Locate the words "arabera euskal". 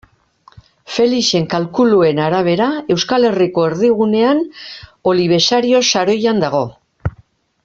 2.29-3.29